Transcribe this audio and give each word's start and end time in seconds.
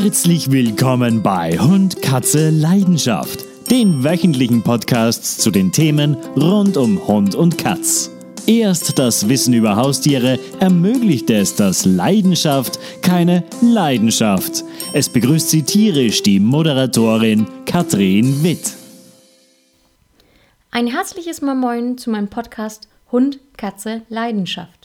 Herzlich 0.00 0.52
willkommen 0.52 1.24
bei 1.24 1.58
Hund, 1.58 2.00
Katze, 2.02 2.50
Leidenschaft, 2.50 3.44
den 3.68 4.04
wöchentlichen 4.04 4.62
Podcasts 4.62 5.38
zu 5.38 5.50
den 5.50 5.72
Themen 5.72 6.14
rund 6.36 6.76
um 6.76 7.04
Hund 7.08 7.34
und 7.34 7.58
Katz. 7.58 8.08
Erst 8.46 8.96
das 9.00 9.28
Wissen 9.28 9.54
über 9.54 9.74
Haustiere 9.74 10.38
ermöglicht 10.60 11.28
es, 11.30 11.56
dass 11.56 11.84
Leidenschaft 11.84 12.78
keine 13.02 13.42
Leidenschaft. 13.60 14.62
Es 14.92 15.08
begrüßt 15.08 15.50
sie 15.50 15.64
tierisch 15.64 16.22
die 16.22 16.38
Moderatorin 16.38 17.48
Katrin 17.66 18.44
Witt. 18.44 18.74
Ein 20.70 20.86
herzliches 20.86 21.42
Moin 21.42 21.98
zu 21.98 22.10
meinem 22.10 22.28
Podcast 22.28 22.86
Hund, 23.10 23.40
Katze, 23.56 24.02
Leidenschaft. 24.08 24.77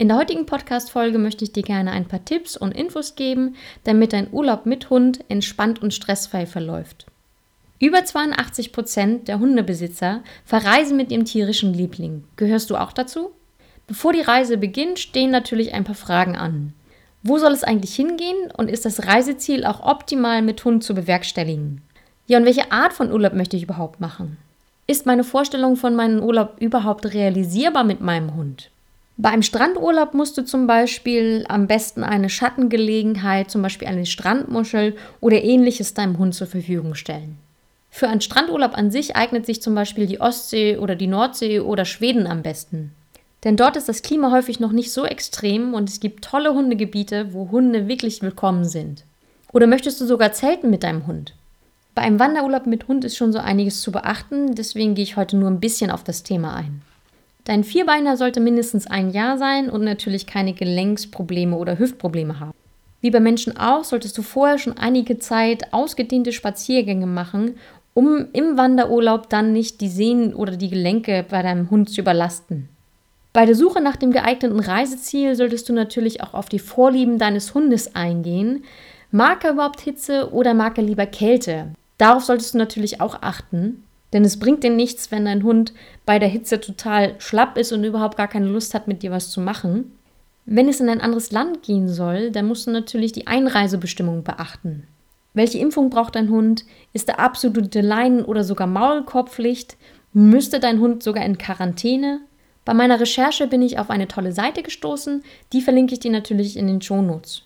In 0.00 0.06
der 0.06 0.16
heutigen 0.16 0.46
Podcast-Folge 0.46 1.18
möchte 1.18 1.42
ich 1.42 1.52
dir 1.52 1.64
gerne 1.64 1.90
ein 1.90 2.06
paar 2.06 2.24
Tipps 2.24 2.56
und 2.56 2.70
Infos 2.70 3.16
geben, 3.16 3.56
damit 3.82 4.12
dein 4.12 4.32
Urlaub 4.32 4.64
mit 4.64 4.90
Hund 4.90 5.24
entspannt 5.28 5.82
und 5.82 5.92
stressfrei 5.92 6.46
verläuft. 6.46 7.06
Über 7.80 8.04
82 8.04 8.72
Prozent 8.72 9.26
der 9.26 9.40
Hundebesitzer 9.40 10.22
verreisen 10.44 10.96
mit 10.96 11.10
ihrem 11.10 11.24
tierischen 11.24 11.74
Liebling. 11.74 12.22
Gehörst 12.36 12.70
du 12.70 12.76
auch 12.76 12.92
dazu? 12.92 13.32
Bevor 13.88 14.12
die 14.12 14.20
Reise 14.20 14.56
beginnt, 14.56 15.00
stehen 15.00 15.32
natürlich 15.32 15.74
ein 15.74 15.82
paar 15.82 15.96
Fragen 15.96 16.36
an. 16.36 16.74
Wo 17.24 17.38
soll 17.38 17.50
es 17.50 17.64
eigentlich 17.64 17.96
hingehen 17.96 18.52
und 18.56 18.70
ist 18.70 18.84
das 18.84 19.04
Reiseziel 19.04 19.64
auch 19.64 19.84
optimal 19.84 20.42
mit 20.42 20.64
Hund 20.64 20.84
zu 20.84 20.94
bewerkstelligen? 20.94 21.82
Ja, 22.28 22.38
und 22.38 22.44
welche 22.44 22.70
Art 22.70 22.92
von 22.92 23.10
Urlaub 23.10 23.32
möchte 23.32 23.56
ich 23.56 23.64
überhaupt 23.64 23.98
machen? 23.98 24.36
Ist 24.86 25.06
meine 25.06 25.24
Vorstellung 25.24 25.74
von 25.74 25.96
meinem 25.96 26.22
Urlaub 26.22 26.54
überhaupt 26.60 27.12
realisierbar 27.12 27.82
mit 27.82 28.00
meinem 28.00 28.36
Hund? 28.36 28.70
Bei 29.20 29.30
einem 29.30 29.42
Strandurlaub 29.42 30.14
musst 30.14 30.38
du 30.38 30.44
zum 30.44 30.68
Beispiel 30.68 31.44
am 31.48 31.66
besten 31.66 32.04
eine 32.04 32.28
Schattengelegenheit, 32.28 33.50
zum 33.50 33.62
Beispiel 33.62 33.88
eine 33.88 34.06
Strandmuschel 34.06 34.94
oder 35.20 35.42
ähnliches 35.42 35.92
deinem 35.92 36.18
Hund 36.18 36.36
zur 36.36 36.46
Verfügung 36.46 36.94
stellen. 36.94 37.36
Für 37.90 38.06
einen 38.06 38.20
Strandurlaub 38.20 38.78
an 38.78 38.92
sich 38.92 39.16
eignet 39.16 39.44
sich 39.44 39.60
zum 39.60 39.74
Beispiel 39.74 40.06
die 40.06 40.20
Ostsee 40.20 40.76
oder 40.76 40.94
die 40.94 41.08
Nordsee 41.08 41.58
oder 41.58 41.84
Schweden 41.84 42.28
am 42.28 42.42
besten. 42.42 42.92
Denn 43.42 43.56
dort 43.56 43.76
ist 43.76 43.88
das 43.88 44.02
Klima 44.02 44.30
häufig 44.30 44.60
noch 44.60 44.70
nicht 44.70 44.92
so 44.92 45.04
extrem 45.04 45.74
und 45.74 45.88
es 45.88 45.98
gibt 45.98 46.24
tolle 46.24 46.54
Hundegebiete, 46.54 47.32
wo 47.32 47.50
Hunde 47.50 47.88
wirklich 47.88 48.22
willkommen 48.22 48.66
sind. 48.66 49.02
Oder 49.52 49.66
möchtest 49.66 50.00
du 50.00 50.06
sogar 50.06 50.30
zelten 50.30 50.70
mit 50.70 50.84
deinem 50.84 51.08
Hund? 51.08 51.34
Bei 51.96 52.02
einem 52.02 52.20
Wanderurlaub 52.20 52.66
mit 52.66 52.86
Hund 52.86 53.04
ist 53.04 53.16
schon 53.16 53.32
so 53.32 53.40
einiges 53.40 53.80
zu 53.80 53.90
beachten, 53.90 54.54
deswegen 54.54 54.94
gehe 54.94 55.02
ich 55.02 55.16
heute 55.16 55.36
nur 55.36 55.50
ein 55.50 55.58
bisschen 55.58 55.90
auf 55.90 56.04
das 56.04 56.22
Thema 56.22 56.54
ein. 56.54 56.82
Dein 57.48 57.64
Vierbeiner 57.64 58.16
sollte 58.16 58.38
mindestens 58.38 58.86
ein 58.86 59.10
Jahr 59.10 59.38
sein 59.38 59.70
und 59.70 59.82
natürlich 59.82 60.26
keine 60.26 60.52
Gelenksprobleme 60.52 61.56
oder 61.56 61.78
Hüftprobleme 61.78 62.38
haben. 62.38 62.52
Wie 63.00 63.10
bei 63.10 63.20
Menschen 63.20 63.56
auch, 63.56 63.84
solltest 63.84 64.18
du 64.18 64.22
vorher 64.22 64.58
schon 64.58 64.76
einige 64.76 65.18
Zeit 65.18 65.72
ausgedehnte 65.72 66.32
Spaziergänge 66.32 67.06
machen 67.06 67.54
um 67.98 68.26
im 68.32 68.56
Wanderurlaub 68.56 69.28
dann 69.28 69.52
nicht 69.52 69.80
die 69.80 69.88
Sehnen 69.88 70.32
oder 70.32 70.56
die 70.56 70.70
Gelenke 70.70 71.26
bei 71.28 71.42
deinem 71.42 71.68
Hund 71.68 71.90
zu 71.90 72.00
überlasten. 72.00 72.68
Bei 73.32 73.44
der 73.44 73.56
Suche 73.56 73.80
nach 73.80 73.96
dem 73.96 74.12
geeigneten 74.12 74.60
Reiseziel 74.60 75.34
solltest 75.34 75.68
du 75.68 75.72
natürlich 75.72 76.22
auch 76.22 76.32
auf 76.32 76.48
die 76.48 76.60
Vorlieben 76.60 77.18
deines 77.18 77.54
Hundes 77.54 77.96
eingehen. 77.96 78.62
Mag 79.10 79.42
er 79.42 79.54
überhaupt 79.54 79.80
Hitze 79.80 80.32
oder 80.32 80.54
mag 80.54 80.78
er 80.78 80.84
lieber 80.84 81.06
Kälte? 81.06 81.72
Darauf 81.98 82.22
solltest 82.22 82.54
du 82.54 82.58
natürlich 82.58 83.00
auch 83.00 83.20
achten, 83.20 83.82
denn 84.12 84.24
es 84.24 84.38
bringt 84.38 84.64
dir 84.64 84.70
nichts, 84.70 85.10
wenn 85.10 85.24
dein 85.24 85.42
Hund 85.42 85.72
bei 86.06 86.18
der 86.18 86.28
Hitze 86.28 86.60
total 86.60 87.14
schlapp 87.18 87.58
ist 87.58 87.72
und 87.72 87.84
überhaupt 87.84 88.16
gar 88.16 88.28
keine 88.28 88.48
Lust 88.48 88.74
hat, 88.74 88.88
mit 88.88 89.02
dir 89.02 89.10
was 89.10 89.30
zu 89.30 89.40
machen. 89.40 89.92
Wenn 90.46 90.68
es 90.68 90.80
in 90.80 90.88
ein 90.88 91.02
anderes 91.02 91.30
Land 91.30 91.62
gehen 91.62 91.88
soll, 91.88 92.30
dann 92.30 92.46
musst 92.46 92.66
du 92.66 92.70
natürlich 92.70 93.12
die 93.12 93.26
Einreisebestimmungen 93.26 94.24
beachten. 94.24 94.84
Welche 95.34 95.58
Impfung 95.58 95.90
braucht 95.90 96.14
dein 96.14 96.30
Hund? 96.30 96.64
Ist 96.94 97.08
der 97.08 97.20
absolute 97.20 97.82
Leinen- 97.82 98.24
oder 98.24 98.44
sogar 98.44 98.66
Maulkorbpflicht? 98.66 99.76
Müsste 100.14 100.58
dein 100.58 100.80
Hund 100.80 101.02
sogar 101.02 101.24
in 101.24 101.36
Quarantäne? 101.36 102.20
Bei 102.64 102.74
meiner 102.74 102.98
Recherche 102.98 103.46
bin 103.46 103.62
ich 103.62 103.78
auf 103.78 103.90
eine 103.90 104.08
tolle 104.08 104.32
Seite 104.32 104.62
gestoßen, 104.62 105.22
die 105.52 105.60
verlinke 105.60 105.94
ich 105.94 106.00
dir 106.00 106.10
natürlich 106.10 106.56
in 106.56 106.66
den 106.66 106.82
Shownotes. 106.82 107.42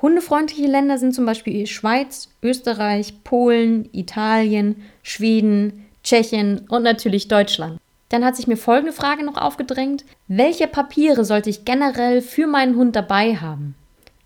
Hundefreundliche 0.00 0.66
Länder 0.66 0.98
sind 0.98 1.14
zum 1.14 1.26
Beispiel 1.26 1.66
Schweiz, 1.66 2.28
Österreich, 2.42 3.22
Polen, 3.22 3.88
Italien, 3.92 4.82
Schweden, 5.02 5.86
Tschechien 6.02 6.66
und 6.68 6.82
natürlich 6.82 7.28
Deutschland. 7.28 7.78
Dann 8.08 8.24
hat 8.24 8.36
sich 8.36 8.46
mir 8.46 8.56
folgende 8.56 8.92
Frage 8.92 9.24
noch 9.24 9.36
aufgedrängt. 9.36 10.04
Welche 10.28 10.66
Papiere 10.66 11.24
sollte 11.24 11.50
ich 11.50 11.64
generell 11.64 12.20
für 12.20 12.46
meinen 12.46 12.76
Hund 12.76 12.94
dabei 12.94 13.36
haben? 13.36 13.74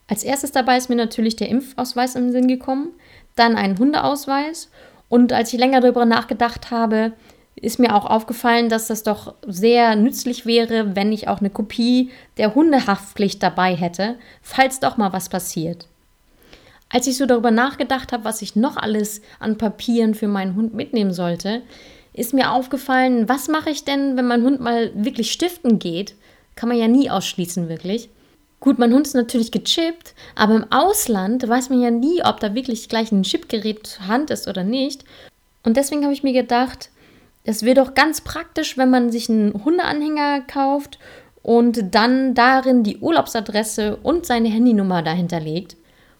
Als 0.09 0.23
erstes 0.25 0.53
dabei 0.53 0.77
ist 0.77 0.89
mir 0.89 0.97
natürlich 0.97 1.37
der 1.37 1.49
Impfausweis 1.49 2.15
im 2.15 2.33
Sinn 2.33 2.49
gekommen 2.49 2.93
dann 3.37 3.55
einen 3.55 3.79
Hundeausweis. 3.79 4.71
Und 5.09 5.33
als 5.33 5.53
ich 5.53 5.61
länger 5.61 5.81
darüber 5.81 6.05
nachgedacht 6.05 6.73
habe, 6.73 7.13
ist 7.55 7.79
mir 7.79 7.95
auch 7.95 8.05
aufgefallen, 8.05 8.69
dass 8.69 8.89
das 8.89 9.03
doch 9.03 9.35
sehr 9.47 9.95
nützlich 9.95 10.45
wäre, 10.45 10.97
wenn 10.97 11.13
ich 11.13 11.29
auch 11.29 11.39
eine 11.39 11.51
Kopie 11.51 12.11
der 12.39 12.55
Hundehaftpflicht 12.55 13.43
dabei 13.43 13.77
hätte, 13.77 14.17
falls 14.43 14.81
doch 14.81 14.97
mal 14.97 15.13
was 15.13 15.29
passiert. 15.29 15.87
Als 16.89 17.07
ich 17.07 17.17
so 17.17 17.27
darüber 17.27 17.51
nachgedacht 17.51 18.13
habe, 18.13 18.25
was 18.25 18.43
ich 18.43 18.57
noch 18.57 18.77
alles 18.77 19.21
an 19.39 19.59
Papieren 19.59 20.15
für 20.15 20.29
meinen 20.29 20.55
Hund 20.55 20.75
mitnehmen 20.75 21.13
sollte, 21.13 21.63
ist 22.13 22.33
mir 22.33 22.53
aufgefallen, 22.53 23.29
was 23.29 23.49
mache 23.49 23.71
ich 23.71 23.85
denn, 23.85 24.17
wenn 24.17 24.27
mein 24.27 24.43
Hund 24.43 24.61
mal 24.61 24.91
wirklich 24.95 25.33
stiften 25.33 25.79
geht? 25.79 26.15
Kann 26.55 26.69
man 26.69 26.79
ja 26.79 26.89
nie 26.89 27.11
ausschließen, 27.11 27.69
wirklich. 27.69 28.09
Gut, 28.61 28.79
mein 28.79 28.95
Hund 28.95 29.07
ist 29.07 29.15
natürlich 29.15 29.53
gechippt, 29.53 30.15
aber 30.35 30.57
im 30.57 30.73
Ausland 30.73 31.47
weiß 31.47 31.69
man 31.69 31.83
ja 31.83 31.91
nie, 31.91 32.25
ob 32.25 32.41
da 32.41 32.55
wirklich 32.55 32.89
gleich 32.89 33.13
ein 33.13 33.23
Chipgerät 33.23 33.87
zur 33.87 34.07
Hand 34.07 34.31
ist 34.31 34.49
oder 34.49 34.65
nicht. 34.65 35.05
Und 35.63 35.77
deswegen 35.77 36.05
habe 36.05 36.15
ich 36.15 36.23
mir 36.23 36.33
gedacht, 36.33 36.91
es 37.45 37.63
wäre 37.63 37.77
doch 37.77 37.95
ganz 37.95 38.23
praktisch, 38.23 38.79
wenn 38.79 38.91
man 38.91 39.13
sich 39.13 39.29
einen 39.29 39.53
Hundeanhänger 39.65 40.41
kauft 40.41 40.99
und 41.43 41.95
dann 41.95 42.35
darin 42.35 42.83
die 42.83 42.97
Urlaubsadresse 42.99 43.99
und 44.03 44.25
seine 44.25 44.49
Handynummer 44.49 45.03
dahinter 45.03 45.39
legt. 45.39 45.77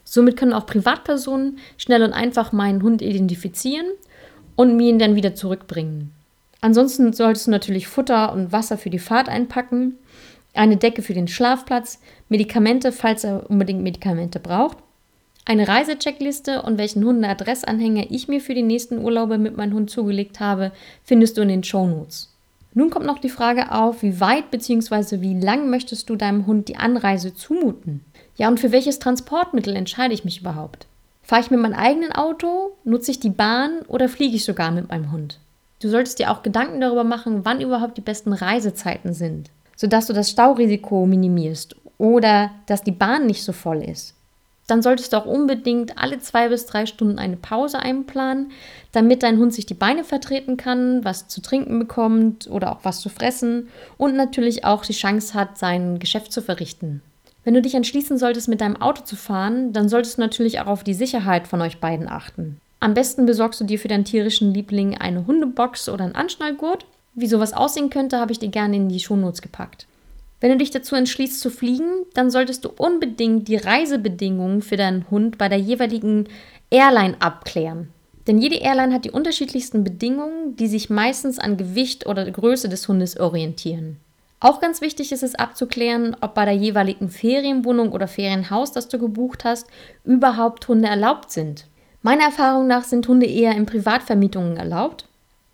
Somit 0.09 0.37
können 0.37 0.53
auch 0.53 0.65
Privatpersonen 0.65 1.59
schnell 1.77 2.01
und 2.01 2.13
einfach 2.13 2.53
meinen 2.53 2.81
Hund 2.81 3.01
identifizieren 3.01 3.87
und 4.55 4.77
mir 4.77 4.89
ihn 4.89 4.99
dann 4.99 5.15
wieder 5.15 5.35
zurückbringen. 5.35 6.13
Ansonsten 6.61 7.11
solltest 7.13 7.47
du 7.47 7.51
natürlich 7.51 7.87
Futter 7.87 8.31
und 8.31 8.51
Wasser 8.51 8.77
für 8.77 8.89
die 8.89 8.99
Fahrt 8.99 9.27
einpacken 9.29 9.97
eine 10.57 10.77
Decke 10.77 11.01
für 11.01 11.13
den 11.13 11.27
Schlafplatz, 11.27 11.99
Medikamente, 12.29 12.91
falls 12.91 13.23
er 13.23 13.49
unbedingt 13.49 13.83
Medikamente 13.83 14.39
braucht, 14.39 14.77
eine 15.45 15.67
Reisecheckliste 15.67 16.61
und 16.63 16.77
welchen 16.77 17.05
Hundeadressanhänger 17.05 18.07
ich 18.09 18.27
mir 18.27 18.41
für 18.41 18.53
die 18.53 18.63
nächsten 18.63 18.97
Urlaube 18.97 19.37
mit 19.37 19.55
meinem 19.55 19.73
Hund 19.73 19.89
zugelegt 19.89 20.39
habe, 20.39 20.71
findest 21.03 21.37
du 21.37 21.41
in 21.41 21.49
den 21.49 21.63
Shownotes. 21.63 22.33
Nun 22.77 22.91
kommt 22.91 23.07
noch 23.07 23.17
die 23.17 23.29
Frage 23.29 23.71
auf, 23.71 24.03
wie 24.03 24.19
weit 24.19 24.51
bzw. 24.51 25.21
wie 25.21 25.39
lang 25.39 25.69
möchtest 25.69 26.09
du 26.09 26.15
deinem 26.15 26.45
Hund 26.45 26.67
die 26.67 26.77
Anreise 26.77 27.33
zumuten? 27.33 28.05
Ja, 28.35 28.47
und 28.49 28.59
für 28.59 28.71
welches 28.71 28.99
Transportmittel 28.99 29.75
entscheide 29.75 30.13
ich 30.13 30.23
mich 30.23 30.41
überhaupt? 30.41 30.85
Fahre 31.23 31.41
ich 31.41 31.49
mit 31.49 31.59
meinem 31.59 31.73
eigenen 31.73 32.11
Auto, 32.11 32.77
nutze 32.83 33.09
ich 33.09 33.19
die 33.19 33.31
Bahn 33.31 33.79
oder 33.87 34.07
fliege 34.07 34.35
ich 34.35 34.45
sogar 34.45 34.69
mit 34.71 34.89
meinem 34.89 35.11
Hund? 35.11 35.39
Du 35.81 35.89
solltest 35.89 36.19
dir 36.19 36.31
auch 36.31 36.43
Gedanken 36.43 36.79
darüber 36.79 37.03
machen, 37.03 37.45
wann 37.45 37.61
überhaupt 37.61 37.97
die 37.97 38.01
besten 38.01 38.31
Reisezeiten 38.31 39.13
sind 39.13 39.49
sodass 39.77 40.07
du 40.07 40.13
das 40.13 40.31
Staurisiko 40.31 41.05
minimierst 41.05 41.75
oder 41.97 42.51
dass 42.65 42.83
die 42.83 42.91
Bahn 42.91 43.27
nicht 43.27 43.43
so 43.43 43.53
voll 43.53 43.81
ist. 43.83 44.15
Dann 44.67 44.81
solltest 44.81 45.13
du 45.13 45.17
auch 45.17 45.25
unbedingt 45.25 45.97
alle 45.97 46.19
zwei 46.19 46.49
bis 46.49 46.65
drei 46.65 46.85
Stunden 46.85 47.19
eine 47.19 47.37
Pause 47.37 47.79
einplanen, 47.79 48.51
damit 48.91 49.23
dein 49.23 49.37
Hund 49.37 49.53
sich 49.53 49.65
die 49.65 49.73
Beine 49.73 50.03
vertreten 50.03 50.57
kann, 50.57 51.03
was 51.05 51.27
zu 51.27 51.41
trinken 51.41 51.79
bekommt 51.79 52.49
oder 52.49 52.71
auch 52.71 52.79
was 52.83 52.99
zu 52.99 53.09
fressen 53.09 53.69
und 53.97 54.15
natürlich 54.15 54.65
auch 54.65 54.83
die 54.83 54.93
Chance 54.93 55.33
hat, 55.33 55.57
sein 55.57 55.99
Geschäft 55.99 56.33
zu 56.33 56.41
verrichten. 56.41 57.01
Wenn 57.45 57.53
du 57.53 57.61
dich 57.61 57.75
entschließen 57.75 58.17
solltest, 58.17 58.49
mit 58.49 58.59
deinem 58.59 58.81
Auto 58.81 59.03
zu 59.03 59.15
fahren, 59.15 59.71
dann 59.71 59.87
solltest 59.87 60.17
du 60.17 60.21
natürlich 60.21 60.59
auch 60.59 60.67
auf 60.67 60.83
die 60.83 60.93
Sicherheit 60.93 61.47
von 61.47 61.61
euch 61.61 61.79
beiden 61.79 62.09
achten. 62.09 62.59
Am 62.81 62.93
besten 62.93 63.25
besorgst 63.25 63.61
du 63.61 63.63
dir 63.63 63.79
für 63.79 63.87
deinen 63.87 64.05
tierischen 64.05 64.53
Liebling 64.53 64.97
eine 64.97 65.25
Hundebox 65.25 65.87
oder 65.87 66.03
einen 66.03 66.15
Anschnallgurt 66.15 66.85
wie 67.19 67.27
sowas 67.27 67.53
aussehen 67.53 67.89
könnte, 67.89 68.19
habe 68.19 68.31
ich 68.31 68.37
dir 68.37 68.49
gerne 68.49 68.75
in 68.75 68.89
die 68.89 68.99
Shownotes 68.99 69.41
gepackt. 69.41 69.87
Wenn 70.39 70.51
du 70.51 70.57
dich 70.57 70.69
dazu 70.69 70.95
entschließt 70.95 71.39
zu 71.39 71.49
fliegen, 71.49 72.05
dann 72.13 72.29
solltest 72.29 72.63
du 72.63 72.69
unbedingt 72.69 73.47
die 73.47 73.55
Reisebedingungen 73.55 74.61
für 74.61 74.77
deinen 74.77 75.09
Hund 75.09 75.37
bei 75.37 75.49
der 75.49 75.57
jeweiligen 75.57 76.27
Airline 76.69 77.15
abklären. 77.19 77.89
Denn 78.27 78.37
jede 78.37 78.57
Airline 78.57 78.93
hat 78.93 79.05
die 79.05 79.11
unterschiedlichsten 79.11 79.83
Bedingungen, 79.83 80.55
die 80.57 80.67
sich 80.67 80.89
meistens 80.89 81.39
an 81.39 81.57
Gewicht 81.57 82.05
oder 82.05 82.29
Größe 82.29 82.69
des 82.69 82.87
Hundes 82.87 83.19
orientieren. 83.19 83.97
Auch 84.39 84.61
ganz 84.61 84.81
wichtig 84.81 85.11
ist 85.11 85.23
es 85.23 85.33
abzuklären, 85.33 86.15
ob 86.21 86.35
bei 86.35 86.45
der 86.45 86.53
jeweiligen 86.53 87.09
Ferienwohnung 87.09 87.91
oder 87.91 88.07
Ferienhaus, 88.07 88.71
das 88.71 88.87
du 88.87 88.99
gebucht 88.99 89.43
hast, 89.45 89.65
überhaupt 90.03 90.67
Hunde 90.67 90.87
erlaubt 90.87 91.31
sind. 91.31 91.65
Meiner 92.03 92.25
Erfahrung 92.25 92.67
nach 92.67 92.83
sind 92.83 93.07
Hunde 93.07 93.25
eher 93.25 93.55
in 93.55 93.65
Privatvermietungen 93.65 94.57
erlaubt 94.57 95.06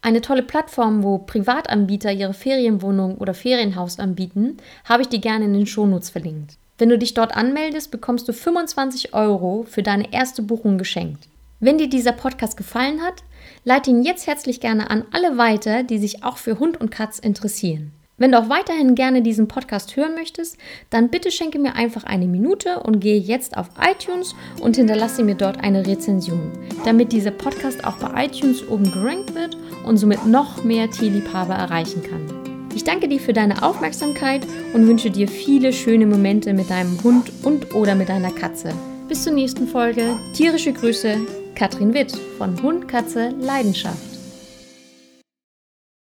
eine 0.04 0.22
tolle 0.22 0.44
Plattform, 0.44 1.02
wo 1.02 1.18
Privatanbieter 1.18 2.12
ihre 2.12 2.34
Ferienwohnung 2.34 3.18
oder 3.18 3.34
Ferienhaus 3.34 4.00
anbieten, 4.00 4.58
habe 4.84 5.02
ich 5.02 5.08
dir 5.08 5.20
gerne 5.20 5.46
in 5.46 5.54
den 5.54 5.66
Shownotes 5.66 6.10
verlinkt. 6.10 6.58
Wenn 6.78 6.90
du 6.90 6.98
dich 6.98 7.14
dort 7.14 7.36
anmeldest, 7.36 7.90
bekommst 7.90 8.28
du 8.28 8.34
25 8.34 9.14
Euro 9.14 9.66
für 9.68 9.82
deine 9.82 10.12
erste 10.12 10.42
Buchung 10.42 10.78
geschenkt. 10.78 11.30
Wenn 11.62 11.78
dir 11.78 11.88
dieser 11.88 12.12
Podcast 12.12 12.58
gefallen 12.58 13.02
hat, 13.02 13.24
leite 13.64 13.92
ihn 13.92 14.04
jetzt 14.04 14.28
herzlich 14.28 14.60
gerne 14.60 14.90
an 14.90 15.06
alle 15.12 15.38
weiter, 15.38 15.84
die 15.84 15.98
sich 15.98 16.24
auch 16.24 16.38
für 16.38 16.60
Hund 16.60 16.82
und 16.82 16.92
Katz 16.92 17.20
interessieren. 17.20 17.94
Wenn 18.18 18.34
du 18.34 18.40
auch 18.40 18.50
weiterhin 18.50 18.96
gerne 18.96 19.22
diesen 19.22 19.48
Podcast 19.48 19.96
hören 19.96 20.16
möchtest, 20.16 20.58
dann 20.90 21.10
bitte 21.10 21.32
schenke 21.32 21.60
mir 21.60 21.76
einfach 21.76 22.04
eine 22.04 22.28
Minute 22.28 22.80
und 22.80 23.00
gehe 23.00 23.18
jetzt 23.18 23.58
auf 23.58 23.70
iTunes 23.82 24.36
und 24.60 24.76
hinterlasse 24.76 25.24
mir 25.24 25.36
dort 25.36 25.64
eine 25.64 25.88
Rezension, 25.88 26.52
damit 26.86 27.12
dieser 27.12 27.32
Podcast 27.32 27.86
auch 27.86 27.96
bei 27.98 28.26
iTunes 28.26 28.68
oben 28.68 28.92
gerankt 28.92 29.34
wird 29.34 29.58
und 29.86 29.98
somit 29.98 30.26
noch 30.26 30.64
mehr 30.64 30.90
Tierliebhaber 30.90 31.54
erreichen 31.54 32.04
kann. 32.04 32.44
Ich 32.76 32.84
danke 32.84 33.08
dir 33.08 33.20
für 33.20 33.34
deine 33.34 33.62
Aufmerksamkeit 33.62 34.42
und 34.74 34.88
wünsche 34.88 35.12
dir 35.12 35.28
viele 35.28 35.74
schöne 35.74 36.08
Momente 36.08 36.54
mit 36.54 36.70
deinem 36.70 37.02
Hund 37.04 37.32
und 37.44 37.76
oder 37.76 37.94
mit 37.94 38.10
deiner 38.10 38.32
Katze. 38.32 38.74
Bis 39.08 39.24
zur 39.24 39.34
nächsten 39.34 39.68
Folge. 39.68 40.18
Tierische 40.34 40.74
Grüße, 40.74 41.18
Katrin 41.56 41.94
Witt 41.94 42.18
von 42.38 42.62
Hund, 42.64 42.88
Katze, 42.88 43.30
Leidenschaft. 43.40 44.12